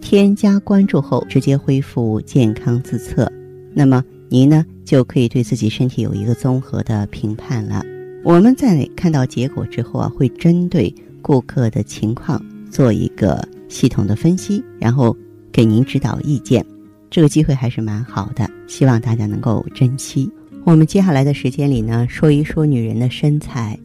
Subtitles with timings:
[0.00, 3.30] 添加关注后，直接恢复健康自测，
[3.72, 7.84] 那么您呢就可以对自己身体有一个综合的评判了。
[8.24, 15.16] 我们在看到结果之后啊，会针对顾客的情况做一个系统的分析，然后
[15.52, 16.64] 给您指导意见。
[17.08, 20.30] 这个机会还是蛮好的，希望大家能够珍惜。
[20.64, 23.78] 我们接下来的时间里呢，说一说女人的身材，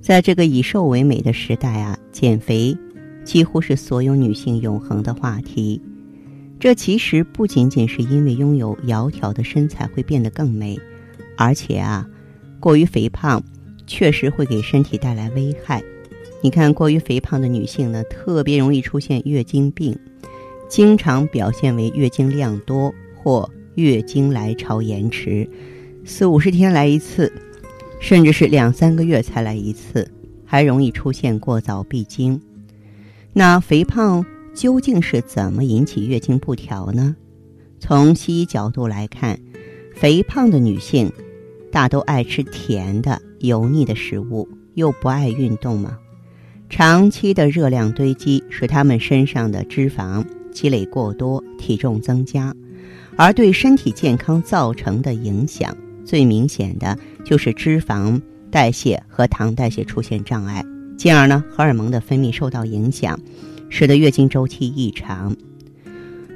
[0.00, 2.76] 在这个以瘦为美的时代啊，减肥。
[3.24, 5.80] 几乎是所有女性永恒的话题。
[6.60, 10.78] 这其实不仅仅是因为拥有窈窕的身材会变得更美，
[11.36, 12.08] 而且啊，
[12.60, 13.42] 过于肥胖
[13.86, 15.82] 确实会给身体带来危害。
[16.42, 19.98] 你看，过于肥胖的女性呢，特别容易出现月经病，
[20.68, 25.48] 经常表现为月经量多或月经来潮延迟，
[26.04, 27.32] 四五十天来一次，
[28.00, 30.06] 甚至是两三个月才来一次，
[30.44, 32.40] 还容易出现过早闭经。
[33.36, 37.16] 那肥胖究竟是怎么引起月经不调呢？
[37.80, 39.36] 从西医角度来看，
[39.92, 41.12] 肥胖的女性
[41.72, 45.98] 大都爱吃甜的、油腻的食物，又不爱运动嘛。
[46.70, 52.54] 长期的热量堆积，使她们身上的脂肪积累过多，体重增加。
[53.16, 60.64] 而对身体健康造成的影响，最明显的就是脂肪代谢和糖代谢出现障碍。
[60.96, 63.18] 进而呢，荷尔蒙的分泌受到影响，
[63.68, 65.36] 使得月经周期异常。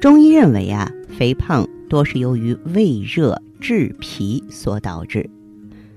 [0.00, 5.28] 中医认为啊，肥胖多是由于胃热滞脾所导致。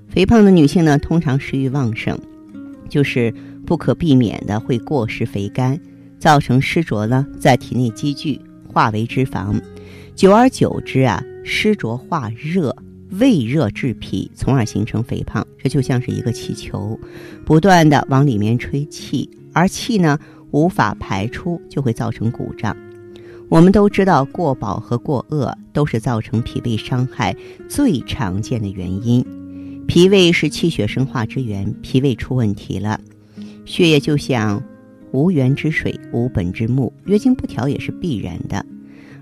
[0.08, 2.18] 肥胖的女性呢，通常食欲旺盛，
[2.90, 3.34] 就是
[3.66, 5.80] 不可避免的会过食肥甘，
[6.18, 9.62] 造成湿浊呢在体内积聚，化为脂肪。
[10.16, 12.76] 久而久之啊，湿浊化热。
[13.12, 15.46] 胃热滞脾，从而形成肥胖。
[15.58, 17.00] 这就像是一个气球，
[17.46, 20.18] 不断的往里面吹气，而气呢
[20.52, 22.76] 无法排出，就会造成鼓胀。
[23.50, 27.36] 我们都知道，过饱和过饿都是造成脾胃伤害
[27.68, 29.26] 最常见的原因。
[29.88, 33.02] 脾胃是气血生化之源，脾胃出问题了，
[33.66, 34.64] 血液就像
[35.12, 38.64] 无源之水、无本之木，月经不调也是必然的。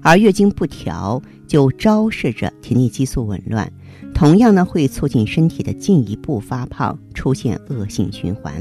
[0.01, 3.71] 而月经不调，就昭示着体内激素紊乱，
[4.13, 8.53] 同样呢会促进身体的进一步发胖，出现恶性循环。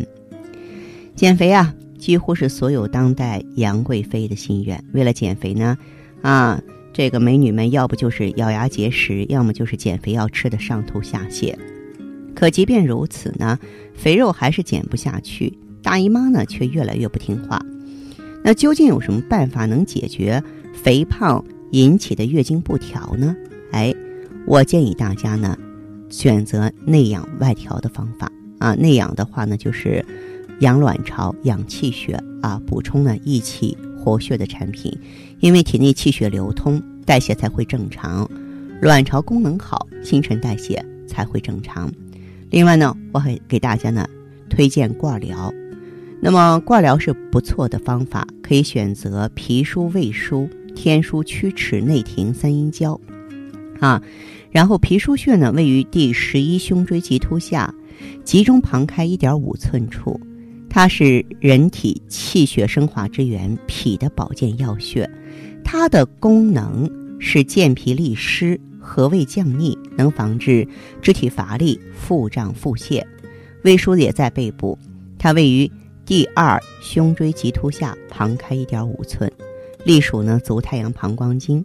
[1.14, 4.82] 减肥啊，几乎是所有当代杨贵妃的心愿。
[4.92, 5.78] 为了减肥呢，
[6.22, 6.60] 啊，
[6.92, 11.54] 这个美女们要不就是咬牙节食，要么就是减肥要吃的上吐下泻。
[12.34, 13.58] 可即便如此呢，
[13.94, 17.64] 肥肉还是减不下去，大姨妈呢却越来越不听话。
[18.44, 20.42] 那究竟有什么办法能解决？
[20.74, 23.34] 肥胖引起的月经不调呢？
[23.72, 23.92] 哎，
[24.46, 25.58] 我建议大家呢，
[26.08, 28.30] 选择内养外调的方法
[28.60, 28.74] 啊。
[28.74, 30.04] 内养的话呢，就是
[30.60, 34.96] 养卵巢、养气血啊，补充呢益气活血的产品。
[35.40, 38.28] 因为体内气血流通，代谢才会正常，
[38.80, 41.92] 卵巢功能好，新陈代谢才会正常。
[42.50, 44.06] 另外呢，我还给大家呢
[44.48, 45.52] 推荐挂疗。
[46.20, 50.48] 那么挂疗是不错的方法，可以选择脾腧、胃腧。
[50.76, 53.00] 天枢、曲池、内庭三阴交，
[53.80, 54.02] 啊，
[54.50, 57.74] 然后脾腧穴呢位于第十一胸椎棘突下，
[58.24, 60.18] 集中旁开一点五寸处，
[60.68, 65.08] 它是人体气血生化之源，脾的保健要穴。
[65.64, 70.66] 它的功能是健脾利湿、和胃降逆，能防治
[71.02, 73.04] 肢体乏力、腹胀、腹泻。
[73.62, 74.78] 胃腧也在背部，
[75.18, 75.70] 它位于
[76.04, 79.30] 第二胸椎棘突下，旁开一点五寸。
[79.84, 81.64] 隶属呢足太阳膀胱经，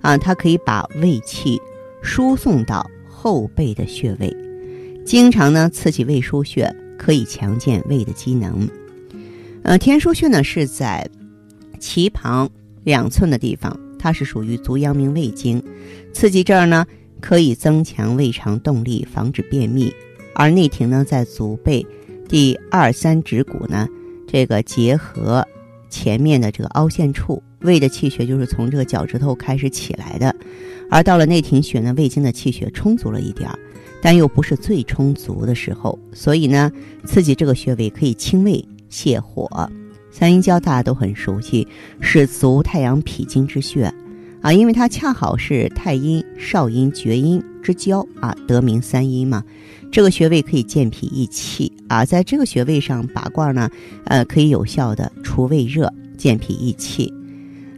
[0.00, 1.60] 啊，它可以把胃气
[2.06, 4.34] 输送到后背的穴位，
[5.04, 8.66] 经常呢刺激胃腧穴，可以强健胃的机能。
[9.62, 11.06] 呃，天枢穴呢是在
[11.80, 12.48] 脐旁
[12.84, 15.60] 两寸的地方，它是属于足阳明胃经，
[16.14, 16.86] 刺激这儿呢
[17.20, 19.92] 可以增强胃肠动力，防止便秘。
[20.32, 21.84] 而内庭呢在足背
[22.28, 23.88] 第二三趾骨呢，
[24.28, 25.44] 这个结合
[25.90, 27.42] 前面的这个凹陷处。
[27.60, 30.36] 胃的气血就是从这个脚趾头开始起来的，
[30.90, 33.58] 而到了内庭穴呢，胃经的气血充足了一点儿，
[34.00, 36.70] 但又不是最充足的时候，所以呢，
[37.04, 39.48] 刺激这个穴位可以清胃泻火，
[40.10, 41.66] 三阴交大家都很熟悉，
[42.00, 43.92] 是足太阳脾经之穴
[44.40, 49.42] 啊，因为它恰好是太阴、少阴、厥阴之交啊，得名三阴嘛。
[49.92, 53.68] 这个穴位可以健脾益气啊，在这个穴位上拔罐呢，
[54.04, 57.12] 呃，可以有效的除胃热、健脾益气。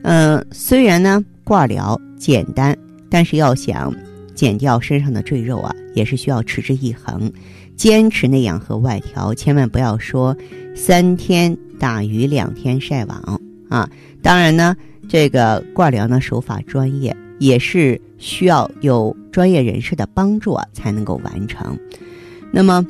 [0.02, 2.77] 嗯，虽然呢罐疗简单，
[3.10, 3.94] 但是要想
[4.34, 7.32] 减掉身上的赘肉啊，也是需要持之以恒，
[7.76, 10.36] 坚持内养和外调，千万不要说
[10.74, 13.88] 三天打鱼两天晒网啊。
[14.22, 14.76] 当然呢，
[15.08, 21.78] 这个挂疗呢手法专业，也是需要有专业人士的帮助啊才能够完成。
[22.50, 22.84] 那么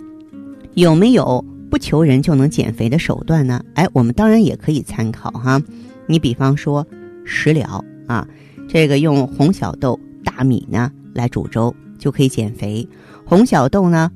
[0.75, 3.63] 有没有不求人就能减肥的手段呢？
[3.75, 5.61] 哎，我们当然也可以参考哈。
[6.07, 6.87] 你比方说
[7.25, 8.27] 食疗啊，
[8.69, 9.99] 这个用红小豆、
[10.39, 10.93] 大米呢。
[11.15, 12.89] 来煮粥就可以减肥。
[13.25, 14.09] 红小豆呢，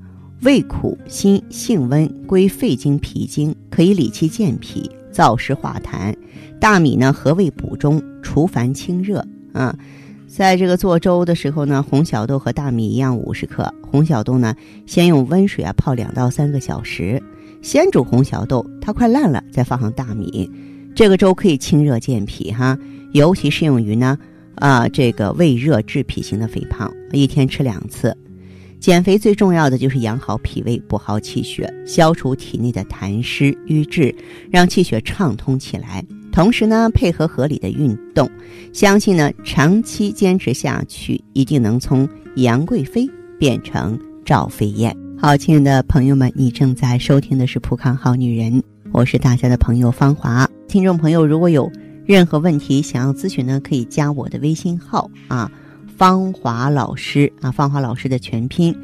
[0.43, 6.15] 味苦辛，性温，归肺经、脾经，可以理气健脾、燥湿化痰。
[6.61, 9.27] 大米呢，和胃补中，除烦清热。
[9.53, 9.77] 啊，
[10.29, 13.75] 在这个做粥的时候呢，红小豆和大米一样，五十克。
[13.91, 14.55] 红小豆呢，
[14.87, 17.21] 先用温水啊泡两到三个小时，
[17.63, 20.49] 先煮红小豆，它快烂了，再放上大米。
[20.95, 22.79] 这个粥可以清热健脾哈，
[23.11, 24.17] 尤其适用于呢。
[24.57, 28.17] 啊，这个胃热致脾型的肥胖，一天吃两次。
[28.79, 34.13] 减肥最重要的就是养好脾胃，补好气血，消除体内的痰湿瘀滞，
[34.51, 36.05] 让气血畅通起来。
[36.33, 38.29] 同时呢，配合合理的运动，
[38.73, 43.09] 相信呢，长期坚持下去，一定能从杨贵妃
[43.39, 44.97] 变成赵飞燕。
[45.17, 48.53] 好，亲爱的朋友们，你正在收听的是《浦康好女人》，
[48.93, 50.49] 我是大家的朋友芳华。
[50.67, 51.71] 听众朋友，如果有。
[52.05, 55.51] 任何问题想要咨询呢，可以加我的微信号啊，
[55.97, 58.75] 芳华老师啊，芳华老师的全拼。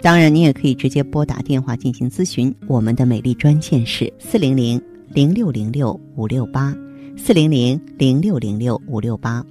[0.00, 2.54] 当然，你也可以直接拨打电话进行咨询。
[2.66, 6.74] 我们的美丽专线是四零零零六零六五六八，
[7.16, 9.44] 四零零零六零六五六八。